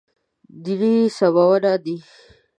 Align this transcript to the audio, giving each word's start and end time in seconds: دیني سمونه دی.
دیني 0.63 0.95
سمونه 1.17 1.73
دی. 1.83 1.95